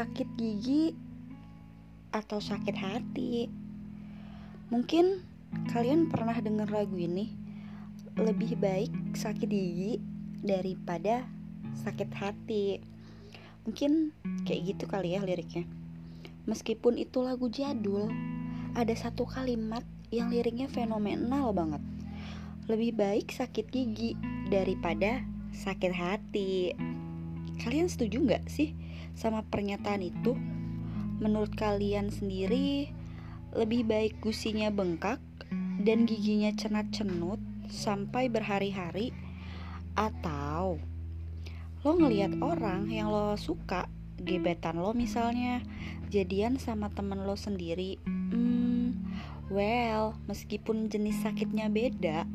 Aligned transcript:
sakit 0.00 0.32
gigi 0.40 0.96
atau 2.08 2.40
sakit 2.40 2.72
hati? 2.72 3.52
Mungkin 4.72 5.20
kalian 5.68 6.08
pernah 6.08 6.32
dengar 6.40 6.72
lagu 6.72 6.96
ini. 6.96 7.36
Lebih 8.16 8.56
baik 8.56 9.12
sakit 9.12 9.44
gigi 9.44 10.00
daripada 10.40 11.28
sakit 11.84 12.16
hati. 12.16 12.80
Mungkin 13.68 14.16
kayak 14.48 14.72
gitu 14.72 14.88
kali 14.88 15.12
ya 15.12 15.20
liriknya. 15.20 15.68
Meskipun 16.48 16.96
itu 16.96 17.20
lagu 17.20 17.52
jadul, 17.52 18.08
ada 18.72 18.96
satu 18.96 19.28
kalimat 19.28 19.84
yang 20.08 20.32
liriknya 20.32 20.72
fenomenal 20.72 21.52
banget. 21.52 21.84
Lebih 22.72 22.96
baik 22.96 23.36
sakit 23.36 23.68
gigi 23.68 24.16
daripada 24.48 25.20
sakit 25.52 25.92
hati. 25.92 26.72
Kalian 27.60 27.92
setuju 27.92 28.24
nggak 28.24 28.48
sih 28.48 28.72
sama 29.12 29.44
pernyataan 29.44 30.00
itu? 30.00 30.32
Menurut 31.20 31.52
kalian 31.52 32.08
sendiri, 32.08 32.88
lebih 33.52 33.84
baik 33.84 34.16
gusinya 34.24 34.72
bengkak 34.72 35.20
dan 35.84 36.08
giginya 36.08 36.52
cenat-cenut 36.56 37.40
sampai 37.68 38.32
berhari-hari 38.32 39.12
atau 39.94 40.80
lo 41.80 41.90
ngelihat 41.96 42.36
orang 42.44 42.92
yang 42.92 43.08
lo 43.08 43.34
suka 43.40 43.88
gebetan 44.20 44.76
lo 44.76 44.92
misalnya 44.92 45.64
jadian 46.12 46.60
sama 46.60 46.92
temen 46.92 47.24
lo 47.24 47.34
sendiri 47.34 47.96
hmm, 48.04 48.92
well 49.48 50.12
meskipun 50.28 50.92
jenis 50.92 51.16
sakitnya 51.24 51.72
beda 51.72 52.28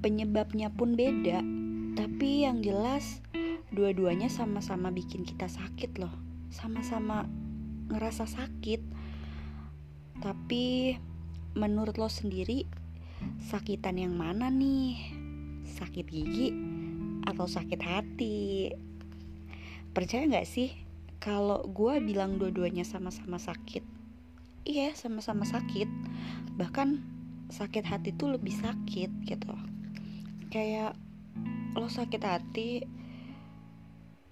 penyebabnya 0.00 0.72
pun 0.72 0.96
beda 0.96 1.44
tapi 1.92 2.48
yang 2.48 2.64
jelas 2.64 3.20
dua-duanya 3.72 4.28
sama-sama 4.28 4.92
bikin 4.92 5.24
kita 5.26 5.48
sakit 5.48 5.98
loh. 5.98 6.12
Sama-sama 6.52 7.26
ngerasa 7.88 8.28
sakit. 8.28 8.80
Tapi 10.22 10.94
menurut 11.58 11.98
lo 11.98 12.06
sendiri 12.06 12.68
sakitan 13.42 13.98
yang 13.98 14.14
mana 14.14 14.52
nih? 14.52 14.96
Sakit 15.66 16.06
gigi 16.06 16.54
atau 17.26 17.48
sakit 17.48 17.80
hati? 17.82 18.70
Percaya 19.90 20.28
nggak 20.28 20.48
sih 20.48 20.70
kalau 21.18 21.66
gue 21.66 21.98
bilang 22.04 22.38
dua-duanya 22.38 22.86
sama-sama 22.86 23.40
sakit 23.40 24.02
iya 24.62 24.94
sama-sama 24.94 25.42
sakit. 25.46 25.88
Bahkan 26.58 26.88
sakit 27.52 27.84
hati 27.84 28.10
tuh 28.14 28.34
lebih 28.34 28.54
sakit 28.54 29.10
gitu. 29.26 29.54
Kayak 30.48 30.96
lo 31.76 31.88
sakit 31.88 32.22
hati 32.22 32.84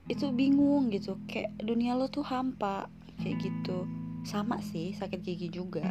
itu 0.06 0.30
bingung 0.32 0.88
gitu 0.94 1.18
kayak 1.26 1.52
dunia 1.60 1.98
lo 1.98 2.06
tuh 2.08 2.24
hampa 2.24 2.86
kayak 3.20 3.36
gitu. 3.42 3.84
Sama 4.20 4.60
sih 4.60 4.92
sakit 4.92 5.20
gigi 5.24 5.48
juga 5.48 5.88